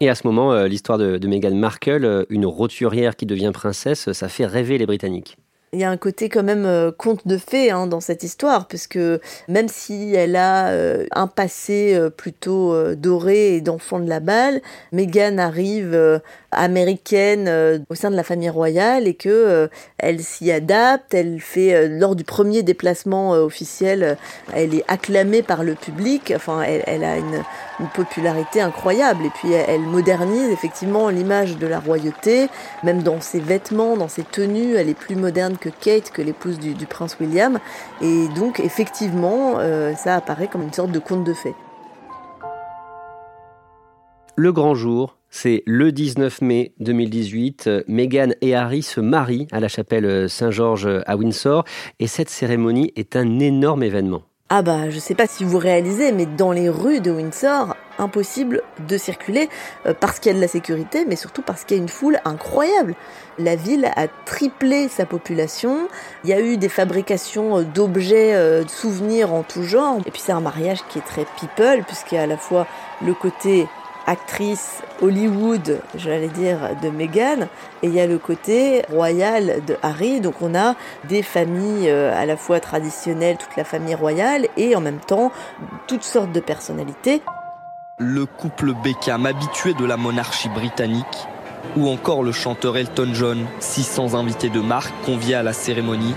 Et 0.02 0.10
à 0.10 0.16
ce 0.16 0.26
moment, 0.26 0.52
euh, 0.54 0.68
l'histoire 0.68 0.98
de, 0.98 1.28
Meghan 1.28 1.54
Markle, 1.54 2.06
euh, 2.06 2.24
une 2.30 2.48
roturière 2.48 3.16
qui 3.16 3.28
devient 3.28 3.52
princesse, 3.54 4.12
ça 4.12 4.28
fait 4.28 4.48
rêver 4.48 4.80
les 4.80 4.88
Britanniques. 4.88 5.38
Il 5.72 5.80
y 5.80 5.84
a 5.84 5.92
un 5.92 5.98
côté 5.98 6.30
quand 6.30 6.42
même 6.42 6.66
euh, 6.66 6.92
conte 6.92 7.28
de 7.28 7.38
fées 7.38 7.70
hein, 7.70 7.86
dans 7.86 8.00
cette 8.00 8.24
histoire, 8.24 8.68
puisque 8.68 9.00
même 9.48 9.68
si 9.68 10.16
elle 10.16 10.36
a 10.36 10.70
euh, 10.70 11.06
un 11.12 11.28
passé 11.28 11.94
euh, 11.94 12.10
plutôt 12.10 12.96
doré 12.96 13.56
et 13.56 13.62
d'enfant 13.62 14.00
de 14.00 14.10
la 14.10 14.20
balle, 14.20 14.62
Meghan 14.92 15.38
arrive 15.38 16.22
américaine 16.52 17.84
au 17.90 17.96
sein 17.96 18.12
de 18.12 18.16
la 18.16 18.24
famille 18.24 18.50
royale 18.50 19.08
et 19.08 19.14
que 19.14 19.70
elle 19.98 20.22
s'y 20.22 20.52
adapte. 20.52 21.14
Elle 21.14 21.40
fait 21.40 21.88
lors 21.88 22.16
du 22.16 22.24
premier 22.24 22.64
déplacement 22.64 23.32
officiel, 23.32 24.18
elle 24.54 24.74
est 24.74 24.84
acclamée 24.88 25.42
par 25.42 25.64
le 25.64 25.76
public. 25.76 26.34
Enfin, 26.36 26.62
elle, 26.62 26.84
elle 26.88 27.04
a 27.04 27.18
une, 27.18 27.44
une, 27.80 27.88
popularité 27.94 28.62
incroyable. 28.62 29.26
Et 29.26 29.30
puis 29.30 29.52
elle 29.54 29.82
modernise 29.82 30.50
effectivement 30.52 31.10
l'image 31.10 31.58
de 31.58 31.68
la 31.68 31.80
royauté, 31.80 32.50
même 32.84 33.04
dans 33.04 33.22
ses 33.22 33.40
vêtements, 33.40 33.98
dans 33.98 34.08
ses 34.08 34.24
tenues. 34.24 34.76
Elle 34.76 34.90
est 34.90 34.94
plus 34.94 35.16
moderne 35.16 35.58
que 35.58 35.70
Kate, 35.70 36.12
que 36.12 36.22
l'épouse 36.22 36.60
du, 36.60 36.86
prince 36.86 37.18
William. 37.20 37.60
Et 38.02 38.28
donc, 38.36 38.60
effectivement, 38.60 39.56
euh, 39.60 39.94
ça 39.96 40.16
apparaît 40.16 40.48
comme 40.48 40.64
une 40.64 40.74
sorte 40.74 40.92
de 40.92 41.00
conte 41.00 41.24
de 41.24 41.34
fées. 41.34 41.56
Le 44.42 44.54
grand 44.54 44.74
jour, 44.74 45.18
c'est 45.30 45.64
le 45.66 45.92
19 45.92 46.40
mai 46.44 46.72
2018. 46.80 47.70
Meghan 47.90 48.30
et 48.40 48.56
Harry 48.56 48.84
se 48.84 49.02
marient 49.02 49.50
à 49.52 49.60
la 49.60 49.68
chapelle 49.68 50.30
Saint-Georges 50.30 50.88
à 51.06 51.18
Windsor 51.18 51.66
et 52.00 52.08
cette 52.08 52.30
cérémonie 52.30 52.94
est 52.96 53.18
un 53.18 53.40
énorme 53.40 53.84
événement. 53.84 54.22
Ah 54.48 54.62
bah 54.62 54.90
je 54.90 54.98
sais 54.98 55.14
pas 55.14 55.28
si 55.28 55.44
vous 55.44 55.58
réalisez, 55.58 56.14
mais 56.14 56.26
dans 56.26 56.54
les 56.54 56.70
rues 56.70 57.02
de 57.02 57.12
Windsor, 57.12 57.76
impossible 58.00 58.64
de 58.88 58.98
circuler 58.98 59.50
euh, 59.86 59.94
parce 59.94 60.20
qu'il 60.20 60.32
y 60.32 60.34
a 60.34 60.38
de 60.38 60.42
la 60.42 60.48
sécurité, 60.48 61.06
mais 61.06 61.18
surtout 61.18 61.42
parce 61.42 61.66
qu'il 61.66 61.78
y 61.78 61.80
a 61.80 61.84
une 61.84 61.90
foule 61.90 62.18
incroyable. 62.26 62.96
La 63.38 63.56
ville 63.56 63.92
a 63.96 64.08
triplé 64.26 64.88
sa 64.88 65.06
population, 65.06 65.88
il 66.24 66.30
y 66.30 66.34
a 66.34 66.40
eu 66.40 66.58
des 66.58 66.70
fabrications 66.70 67.60
euh, 67.60 67.64
d'objets, 67.64 68.34
euh, 68.34 68.64
de 68.64 68.70
souvenirs 68.70 69.34
en 69.34 69.44
tout 69.44 69.64
genre, 69.64 70.00
et 70.06 70.12
puis 70.12 70.22
c'est 70.26 70.32
un 70.32 70.40
mariage 70.40 70.80
qui 70.90 70.98
est 70.98 71.06
très 71.06 71.26
people, 71.40 71.84
puisqu'il 71.86 72.16
y 72.16 72.18
a 72.18 72.24
à 72.24 72.28
la 72.28 72.38
fois 72.38 72.66
le 73.06 73.14
côté 73.14 73.68
actrice 74.10 74.82
Hollywood, 75.02 75.80
j'allais 75.96 76.30
dire, 76.30 76.58
de 76.82 76.90
Meghan, 76.90 77.48
et 77.84 77.88
il 77.88 77.94
y 77.94 78.00
a 78.00 78.08
le 78.08 78.18
côté 78.18 78.82
royal 78.90 79.64
de 79.68 79.78
Harry. 79.84 80.20
Donc 80.20 80.42
on 80.42 80.56
a 80.56 80.76
des 81.08 81.22
familles 81.22 81.90
euh, 81.90 82.20
à 82.20 82.26
la 82.26 82.36
fois 82.36 82.60
traditionnelles, 82.60 83.38
toute 83.38 83.56
la 83.56 83.64
famille 83.64 83.94
royale, 83.94 84.48
et 84.58 84.76
en 84.76 84.82
même 84.82 85.00
temps 85.00 85.32
toutes 85.88 86.04
sortes 86.04 86.32
de 86.32 86.40
personnalités. 86.40 87.22
Le 88.00 88.26
couple 88.26 88.74
Beckham, 88.84 89.28
habitué 89.28 89.74
de 89.76 89.86
la 89.86 89.96
monarchie 89.96 90.50
britannique, 90.50 91.28
ou 91.78 91.88
encore 91.88 92.24
le 92.24 92.32
chanteur 92.32 92.78
Elton 92.78 93.12
John, 93.14 93.46
600 93.60 94.16
invités 94.16 94.50
de 94.50 94.60
marque 94.60 94.94
conviés 95.06 95.36
à 95.36 95.44
la 95.44 95.54
cérémonie, 95.54 96.16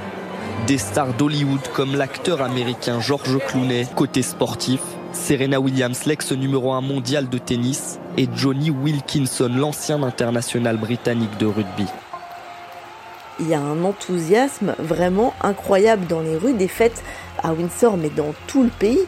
des 0.66 0.78
stars 0.78 1.12
d'Hollywood 1.12 1.68
comme 1.74 1.94
l'acteur 1.94 2.40
américain 2.40 3.00
George 3.00 3.38
Clooney, 3.48 3.86
côté 3.94 4.22
sportif, 4.22 4.80
Serena 5.12 5.60
Williams, 5.60 6.06
l'ex 6.06 6.32
numéro 6.32 6.72
1 6.72 6.80
mondial 6.80 7.28
de 7.28 7.38
tennis, 7.38 7.98
et 8.16 8.28
Johnny 8.34 8.70
Wilkinson, 8.70 9.50
l'ancien 9.54 10.02
international 10.02 10.78
britannique 10.78 11.36
de 11.38 11.46
rugby. 11.46 11.86
Il 13.38 13.48
y 13.48 13.54
a 13.54 13.60
un 13.60 13.84
enthousiasme 13.84 14.74
vraiment 14.78 15.34
incroyable 15.42 16.06
dans 16.06 16.20
les 16.20 16.36
rues, 16.36 16.54
des 16.54 16.68
fêtes 16.68 17.02
à 17.42 17.52
Windsor, 17.52 17.96
mais 17.96 18.08
dans 18.10 18.34
tout 18.46 18.62
le 18.62 18.70
pays, 18.70 19.00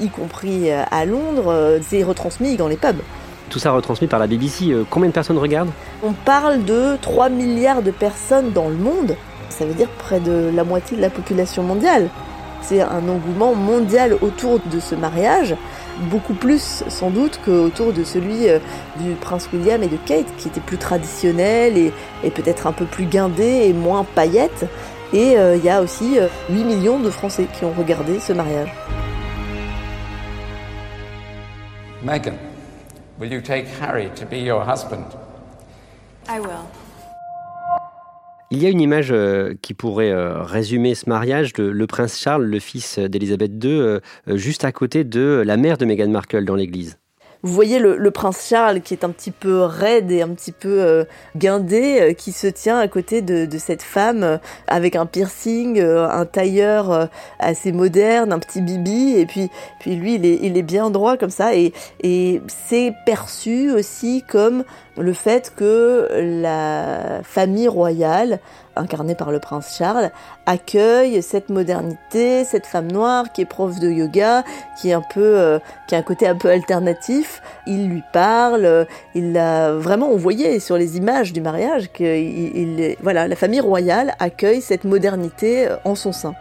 y 0.00 0.08
compris 0.08 0.70
euh, 0.70 0.82
à 0.90 1.04
Londres, 1.04 1.52
euh, 1.52 1.78
c'est 1.82 2.02
retransmis 2.02 2.56
dans 2.56 2.68
les 2.68 2.76
pubs. 2.76 3.00
Tout 3.48 3.58
ça 3.58 3.70
retransmis 3.70 4.08
par 4.08 4.18
la 4.18 4.26
BBC, 4.26 4.70
euh, 4.70 4.84
combien 4.88 5.08
de 5.08 5.14
personnes 5.14 5.38
regardent? 5.38 5.70
On 6.02 6.12
parle 6.12 6.64
de 6.64 6.96
3 7.00 7.28
milliards 7.28 7.82
de 7.82 7.92
personnes 7.92 8.50
dans 8.52 8.68
le 8.68 8.76
monde, 8.76 9.16
ça 9.48 9.64
veut 9.64 9.74
dire 9.74 9.88
près 9.98 10.18
de 10.18 10.50
la 10.54 10.64
moitié 10.64 10.96
de 10.96 11.02
la 11.02 11.10
population 11.10 11.62
mondiale. 11.62 12.08
C'est 12.62 12.80
un 12.80 13.08
engouement 13.08 13.54
mondial 13.54 14.16
autour 14.20 14.60
de 14.60 14.78
ce 14.78 14.94
mariage, 14.94 15.56
beaucoup 16.10 16.34
plus 16.34 16.84
sans 16.88 17.10
doute 17.10 17.40
qu'autour 17.44 17.92
de 17.92 18.04
celui 18.04 18.48
euh, 18.48 18.58
du 19.00 19.12
prince 19.14 19.48
William 19.52 19.82
et 19.82 19.88
de 19.88 19.96
Kate, 19.96 20.26
qui 20.38 20.48
était 20.48 20.60
plus 20.60 20.78
traditionnel 20.78 21.76
et, 21.76 22.30
peut-être 22.30 22.66
un 22.66 22.72
peu 22.72 22.84
plus 22.84 23.06
guindé 23.06 23.66
et 23.66 23.72
moins 23.72 24.04
paillette. 24.04 24.66
Et 25.12 25.36
euh, 25.36 25.56
il 25.56 25.64
y 25.64 25.70
a 25.70 25.82
aussi 25.82 26.14
8 26.14 26.18
euh, 26.18 26.28
millions 26.64 27.00
de 27.00 27.10
Français 27.10 27.46
qui 27.52 27.64
ont 27.64 27.72
regardé 27.76 28.20
ce 28.20 28.32
mariage. 28.32 28.72
Meghan, 32.02 32.34
will 33.18 33.32
you 33.32 33.40
take 33.40 33.66
Harry 33.80 34.08
to 34.16 34.24
be 34.24 34.38
your 34.38 34.64
husband? 34.64 35.16
I 36.28 36.40
will. 36.40 36.81
Il 38.54 38.62
y 38.62 38.66
a 38.66 38.68
une 38.68 38.82
image 38.82 39.08
euh, 39.12 39.54
qui 39.62 39.72
pourrait 39.72 40.10
euh, 40.10 40.42
résumer 40.42 40.94
ce 40.94 41.08
mariage, 41.08 41.54
de 41.54 41.64
le 41.64 41.86
prince 41.86 42.20
Charles, 42.20 42.44
le 42.44 42.58
fils 42.58 42.98
d'Élisabeth 42.98 43.52
II, 43.64 43.70
euh, 43.70 44.00
juste 44.28 44.66
à 44.66 44.72
côté 44.72 45.04
de 45.04 45.42
la 45.46 45.56
mère 45.56 45.78
de 45.78 45.86
Meghan 45.86 46.10
Markle 46.10 46.44
dans 46.44 46.54
l'église. 46.54 46.98
Vous 47.42 47.52
voyez 47.52 47.78
le, 47.78 48.10
prince 48.10 48.46
Charles 48.48 48.80
qui 48.82 48.94
est 48.94 49.04
un 49.04 49.10
petit 49.10 49.32
peu 49.32 49.62
raide 49.62 50.10
et 50.12 50.22
un 50.22 50.28
petit 50.28 50.52
peu 50.52 51.06
guindé, 51.36 52.14
qui 52.16 52.30
se 52.30 52.46
tient 52.46 52.78
à 52.78 52.86
côté 52.86 53.20
de, 53.20 53.58
cette 53.58 53.82
femme 53.82 54.38
avec 54.68 54.94
un 54.94 55.06
piercing, 55.06 55.80
un 55.80 56.24
tailleur 56.24 57.08
assez 57.40 57.72
moderne, 57.72 58.32
un 58.32 58.38
petit 58.38 58.60
bibi, 58.60 59.16
et 59.16 59.26
puis, 59.26 59.50
puis 59.80 59.96
lui 59.96 60.14
il 60.14 60.26
est, 60.26 60.38
il 60.42 60.56
est 60.56 60.62
bien 60.62 60.90
droit 60.90 61.16
comme 61.16 61.30
ça, 61.30 61.54
et, 61.54 61.72
et 62.00 62.40
c'est 62.46 62.94
perçu 63.06 63.72
aussi 63.72 64.22
comme 64.28 64.64
le 64.96 65.12
fait 65.12 65.52
que 65.56 66.08
la 66.42 67.22
famille 67.22 67.68
royale, 67.68 68.40
incarnée 68.76 69.14
par 69.14 69.30
le 69.30 69.38
prince 69.38 69.76
Charles, 69.76 70.10
accueille 70.46 71.22
cette 71.22 71.48
modernité, 71.48 72.44
cette 72.44 72.66
femme 72.66 72.90
noire 72.90 73.32
qui 73.32 73.42
est 73.42 73.46
prof 73.46 73.78
de 73.78 73.90
yoga, 73.90 74.44
qui 74.80 74.90
est 74.90 74.92
un 74.92 75.02
peu, 75.02 75.38
euh, 75.38 75.58
qui 75.86 75.94
a 75.94 75.98
un 75.98 76.02
côté 76.02 76.26
un 76.26 76.36
peu 76.36 76.50
alternatif. 76.50 77.42
Il 77.66 77.88
lui 77.88 78.02
parle, 78.12 78.86
il 79.14 79.36
a 79.36 79.72
vraiment, 79.72 80.10
on 80.10 80.16
voyait 80.16 80.60
sur 80.60 80.76
les 80.76 80.96
images 80.96 81.32
du 81.32 81.40
mariage 81.40 81.92
que, 81.92 82.04
il, 82.04 82.96
voilà, 83.00 83.28
la 83.28 83.36
famille 83.36 83.60
royale 83.60 84.14
accueille 84.18 84.60
cette 84.60 84.84
modernité 84.84 85.68
en 85.84 85.94
son 85.94 86.12
sein. 86.12 86.34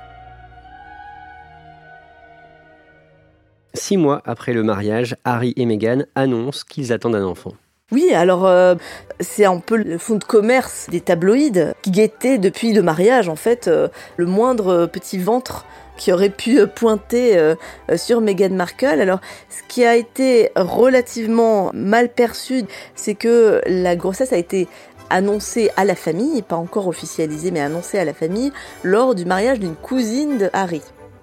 Six 3.73 3.95
mois 3.95 4.21
après 4.25 4.53
le 4.53 4.63
mariage, 4.63 5.15
Harry 5.23 5.53
et 5.55 5.65
Meghan 5.65 6.03
annoncent 6.15 6.63
qu'ils 6.67 6.91
attendent 6.91 7.15
un 7.15 7.23
enfant. 7.23 7.53
Oui, 7.91 8.13
alors 8.13 8.47
euh, 8.47 8.75
c'est 9.19 9.43
un 9.43 9.57
peu 9.57 9.75
le 9.75 9.97
fond 9.97 10.15
de 10.15 10.23
commerce 10.23 10.87
des 10.89 11.01
tabloïds 11.01 11.73
qui 11.81 11.91
guettaient 11.91 12.37
depuis 12.37 12.71
le 12.71 12.81
mariage 12.81 13.27
en 13.27 13.35
fait 13.35 13.67
euh, 13.67 13.89
le 14.15 14.25
moindre 14.25 14.85
petit 14.85 15.17
ventre 15.17 15.65
qui 15.97 16.13
aurait 16.13 16.29
pu 16.29 16.65
pointer 16.67 17.37
euh, 17.37 17.55
sur 17.97 18.21
Meghan 18.21 18.55
Markle. 18.55 19.01
Alors, 19.01 19.19
ce 19.49 19.61
qui 19.67 19.85
a 19.85 19.97
été 19.97 20.49
relativement 20.55 21.69
mal 21.73 22.09
perçu, 22.09 22.63
c'est 22.95 23.13
que 23.13 23.61
la 23.67 23.97
grossesse 23.97 24.31
a 24.31 24.37
été 24.37 24.69
annoncée 25.09 25.69
à 25.75 25.83
la 25.83 25.95
famille, 25.95 26.41
pas 26.41 26.55
encore 26.55 26.87
officialisée, 26.87 27.51
mais 27.51 27.59
annoncée 27.59 27.99
à 27.99 28.05
la 28.05 28.13
famille 28.13 28.53
lors 28.83 29.15
du 29.15 29.25
mariage 29.25 29.59
d'une 29.59 29.75
cousine 29.75 30.37
de 30.37 30.49
Harry. 30.53 30.81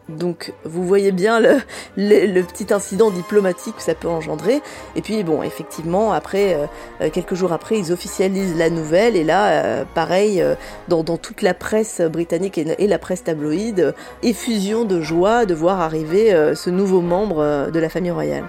Donc 0.09 0.53
vous 0.65 0.87
voyez 0.87 1.13
bien 1.13 1.41
le, 1.97 2.43
petit 2.43 2.73
incident 2.73 3.11
diplomatique 3.11 3.77
que 3.77 3.83
ça 3.83 3.95
peut 3.95 4.09
engendrer. 4.09 4.61
Et 4.97 5.03
puis 5.03 5.23
bon, 5.23 5.43
effectivement, 5.43 6.13
après, 6.13 6.55
euh, 6.55 6.67
euh, 7.01 7.11
quelques 7.11 7.35
jours 7.35 7.53
après, 7.53 7.79
ils 7.79 7.93
officialisent 7.93 8.57
la 8.57 8.71
nouvelle. 8.71 9.17
Et 9.17 9.25
là, 9.25 9.49
euh, 9.49 9.85
pareil, 9.95 10.43
dans, 10.89 11.05
toute 11.19 11.43
la 11.43 11.55
presse 11.55 12.01
britannique 12.01 12.59
et, 12.59 12.87
la 12.87 12.99
presse 12.99 13.25
tabloïde, 13.25 13.95
effusion 14.23 14.85
de 14.85 15.01
joie 15.01 15.47
de 15.47 15.55
voir 15.55 15.81
arriver 15.81 16.55
ce 16.55 16.71
nouveau 16.71 17.01
membre 17.01 17.71
de 17.71 17.79
la 17.79 17.89
famille 17.89 18.11
royale. 18.11 18.45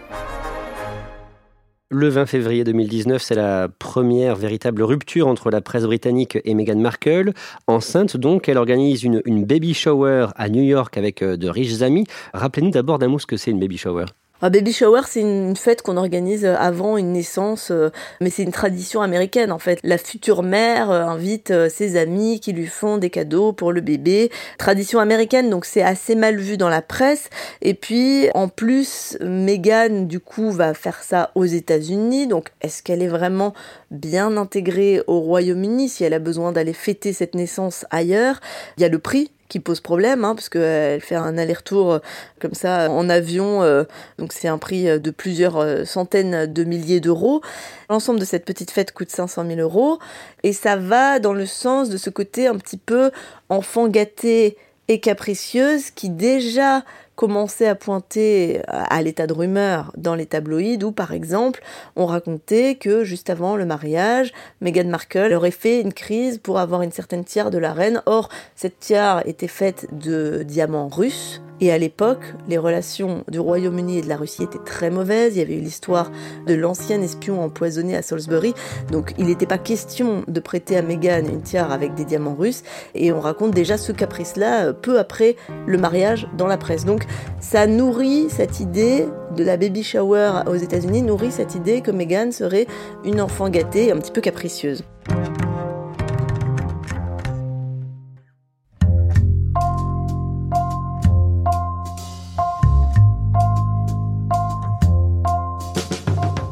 Le 1.92 2.08
20 2.08 2.28
février 2.28 2.64
2019, 2.64 3.20
c'est 3.20 3.34
la 3.34 3.68
première 3.68 4.36
véritable 4.36 4.84
rupture 4.84 5.26
entre 5.26 5.50
la 5.50 5.60
presse 5.60 5.86
britannique 5.86 6.38
et 6.46 6.54
Meghan 6.54 6.78
Markle. 6.78 7.34
Enceinte 7.66 8.16
donc, 8.16 8.48
elle 8.48 8.60
organise 8.60 9.04
une, 9.04 9.44
baby 9.44 9.74
shower 9.74 10.28
à 10.36 10.50
New 10.50 10.62
York 10.62 11.00
avec 11.00 11.24
euh, 11.24 11.36
de 11.36 11.50
riches 11.50 11.82
amis. 11.82 12.06
Rappelez-nous 12.36 12.70
d'abord 12.70 13.00
d'un 13.00 13.08
mot 13.08 13.18
ce 13.18 13.26
que 13.26 13.38
c'est 13.38 13.50
une 13.50 13.60
baby 13.60 13.80
shower. 13.80 14.06
Un 14.42 14.50
baby 14.50 14.72
shower, 14.72 15.02
c'est 15.06 15.20
une 15.20 15.58
fête 15.58 15.82
qu'on 15.82 15.98
organise 15.98 16.46
avant 16.46 16.96
une 16.96 17.12
naissance, 17.12 17.72
euh, 17.72 17.90
mais 18.22 18.30
c'est 18.30 18.44
une 18.44 18.54
tradition 18.54 19.02
américaine 19.02 19.52
en 19.52 19.60
fait. 19.60 19.80
La 19.84 19.98
future 19.98 20.44
mère 20.44 20.90
euh, 20.92 21.04
invite 21.04 21.52
euh, 21.52 21.68
ses 21.68 21.98
amis 21.98 22.40
qui 22.40 22.54
lui 22.54 22.68
font 22.68 22.98
des 22.98 23.10
cadeaux 23.10 23.52
pour 23.52 23.74
le 23.74 23.82
bébé. 23.82 24.32
Tradition 24.58 25.00
américaine, 25.00 25.50
donc 25.50 25.66
c'est 25.66 25.82
assez 25.82 26.16
mal 26.16 26.38
vu 26.38 26.56
dans 26.56 26.70
la 26.70 26.82
presse. 26.82 27.30
Et 27.62 27.74
puis 27.74 28.30
en 28.34 28.48
plus, 28.48 29.18
Meghan 29.20 30.06
du 30.06 30.22
coup 30.22 30.52
va 30.52 30.74
faire 30.74 31.04
ça 31.04 31.32
aux 31.36 31.44
États-Unis. 31.46 32.28
Donc 32.28 32.52
est-ce 32.62 32.82
qu'elle 32.82 33.02
est 33.02 33.08
vraiment 33.10 33.54
bien 33.92 34.38
intégrée 34.38 35.02
au 35.08 35.20
Royaume-Uni 35.20 35.90
si 35.90 36.06
elle 36.06 36.14
a 36.14 36.20
besoin 36.20 36.54
d'aller 36.54 36.72
fêter 36.74 37.12
cette 37.12 37.36
naissance 37.36 37.86
ailleurs? 37.90 38.40
Il 38.78 38.84
y 38.84 38.86
a 38.86 38.90
le 38.90 39.00
prix 39.00 39.32
qui 39.50 39.60
pose 39.60 39.82
problème, 39.82 40.24
hein, 40.24 40.36
parce 40.36 40.48
qu'elle 40.48 41.02
fait 41.02 41.16
un 41.16 41.38
aller-retour 41.38 41.94
euh, 41.94 42.00
comme 42.40 42.54
ça 42.54 42.90
en 42.90 43.10
avion, 43.10 43.64
euh, 43.64 43.84
donc 44.20 44.32
c'est 44.32 44.48
un 44.48 44.60
prix 44.60 44.88
euh, 44.88 45.00
de 45.00 45.12
plusieurs 45.12 45.86
centaines 45.86 46.46
de 46.46 46.64
milliers 46.64 47.00
d'euros. 47.02 47.42
L'ensemble 47.90 48.20
de 48.20 48.26
cette 48.26 48.46
petite 48.46 48.72
fête 48.72 48.94
coûte 48.94 49.10
500 49.10 49.46
000 49.48 49.60
euros, 49.60 50.00
et 50.44 50.54
ça 50.54 50.78
va 50.78 51.20
dans 51.20 51.34
le 51.34 51.48
sens 51.48 51.90
de 51.90 51.98
ce 51.98 52.10
côté 52.10 52.48
un 52.48 52.58
petit 52.58 52.78
peu 52.78 53.12
enfant 53.50 53.88
gâté 53.88 54.56
et 54.88 55.00
capricieuse 55.00 55.92
qui 55.92 56.10
déjà 56.10 56.84
commençait 57.20 57.68
à 57.68 57.76
pointer 57.76 58.62
à 58.70 59.02
l'état 59.02 59.28
de 59.28 59.34
rumeur 59.34 59.92
dans 59.98 60.16
les 60.16 60.26
tabloïds 60.26 60.86
où, 60.86 60.94
par 60.94 61.12
exemple, 61.12 61.62
on 61.98 62.06
racontait 62.06 62.76
que 62.76 63.04
juste 63.04 63.30
avant 63.30 63.58
le 63.58 63.66
mariage, 63.66 64.32
Meghan 64.62 64.88
Markle 64.88 65.34
aurait 65.34 65.52
fait 65.52 65.82
une 65.82 65.92
crise 65.92 66.38
pour 66.38 66.60
avoir 66.60 66.82
une 66.82 66.94
certaine 66.94 67.26
tiare 67.26 67.52
de 67.52 67.58
la 67.58 67.74
reine. 67.74 68.02
Or, 68.06 68.30
cette 68.56 68.80
tiare 68.80 69.22
était 69.28 69.50
faite 69.50 69.88
de 69.92 70.44
diamants 70.44 70.88
russes 70.88 71.42
et 71.62 71.72
à 71.72 71.78
l'époque, 71.78 72.34
les 72.48 72.58
relations 72.58 73.24
du 73.28 73.40
Royaume-Uni 73.40 74.00
et 74.00 74.02
de 74.02 74.08
la 74.08 74.18
Russie 74.18 74.44
étaient 74.44 74.64
très 74.66 74.90
mauvaises. 74.90 75.36
Il 75.36 75.40
y 75.40 75.42
avait 75.42 75.56
eu 75.56 75.62
l'histoire 75.62 76.12
de 76.48 76.54
l'ancien 76.54 77.02
espion 77.02 77.42
empoisonné 77.42 77.96
à 77.96 78.02
Salisbury. 78.02 78.54
Donc 78.92 79.14
il 79.18 79.26
n'était 79.28 79.46
pas 79.46 79.58
question 79.58 80.24
de 80.28 80.40
prêter 80.40 80.78
à 80.78 80.82
Meghan 80.82 81.26
une 81.26 81.42
tiare 81.42 81.72
avec 81.72 81.96
des 81.96 82.06
diamants 82.06 82.36
russes. 82.36 82.64
Et 82.96 83.12
on 83.12 83.20
raconte 83.20 83.52
déjà 83.52 83.78
ce 83.78 83.92
caprice-là 83.92 84.68
euh, 84.68 84.74
peu 84.74 85.00
après 85.00 85.36
le 85.68 85.78
mariage 85.78 86.28
dans 86.38 86.48
la 86.48 86.58
presse. 86.58 86.86
Donc 86.86 87.06
ça 87.40 87.68
nourrit 87.68 88.28
cette 88.30 88.60
idée 88.60 89.06
de 89.36 89.44
la 89.44 89.58
baby 89.58 89.84
shower 89.84 90.44
aux 90.48 90.56
États-Unis, 90.56 91.02
nourrit 91.02 91.32
cette 91.32 91.56
idée 91.56 91.82
que 91.82 91.92
Meghan 91.92 92.32
serait 92.32 92.68
une 93.04 93.22
enfant 93.22 93.50
gâtée, 93.50 93.92
un 93.92 93.98
petit 93.98 94.12
peu 94.12 94.22
capricieuse. 94.22 94.84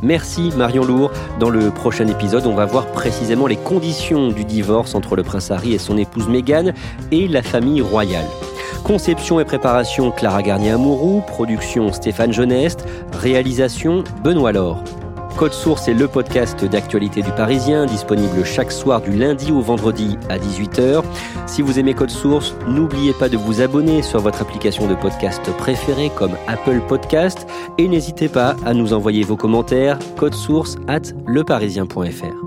Merci 0.08 0.54
Marion 0.56 0.86
Lourd. 0.86 1.12
Dans 1.38 1.50
le 1.50 1.70
prochain 1.70 2.08
épisode, 2.08 2.48
on 2.48 2.56
va 2.56 2.64
voir 2.64 2.88
précisément 2.94 3.46
les 3.46 3.58
conditions 3.58 4.30
du 4.30 4.46
divorce 4.46 4.96
entre 4.96 5.18
le 5.18 5.24
prince 5.24 5.52
Harry 5.52 5.74
et 5.74 5.78
son 5.78 5.98
épouse 5.98 6.30
Meghan 6.30 6.72
et 7.12 7.28
la 7.28 7.42
famille 7.42 7.82
royale. 7.82 8.24
Conception 8.86 9.42
et 9.42 9.44
préparation 9.44 10.12
Clara 10.12 10.44
Garnier-Amouroux, 10.44 11.24
production 11.28 11.92
Stéphane 11.92 12.32
Geneste, 12.32 12.88
réalisation 13.12 14.06
Benoît 14.24 14.54
Laure. 14.54 14.82
Code 15.38 15.54
Source 15.54 15.88
est 15.88 15.94
le 15.94 16.08
podcast 16.08 16.66
d'actualité 16.66 17.22
du 17.22 17.32
Parisien, 17.32 17.86
disponible 17.86 18.44
chaque 18.44 18.72
soir 18.72 19.02
du 19.02 19.12
lundi 19.12 19.52
au 19.52 19.62
vendredi 19.62 20.18
à 20.30 20.40
18h. 20.40 21.04
Si 21.46 21.62
vous 21.62 21.78
aimez 21.78 21.94
Code 21.94 22.10
Source, 22.10 22.56
n'oubliez 22.68 23.14
pas 23.14 23.30
de 23.30 23.38
vous 23.38 23.62
abonner 23.62 24.02
sur 24.02 24.20
votre 24.20 24.42
application 24.42 24.88
de 24.88 24.96
podcast 24.96 25.44
préférée 25.58 26.10
comme 26.16 26.36
Apple 26.48 26.82
Podcast 26.88 27.46
et 27.78 27.88
n'hésitez 27.88 28.30
pas 28.30 28.56
à 28.66 28.74
nous 28.74 28.94
envoyer 28.94 29.22
vos 29.22 29.38
commentaires 29.38 30.00
code 30.18 30.34
source 30.34 30.76
at 30.88 31.14
leparisien.fr. 31.28 32.47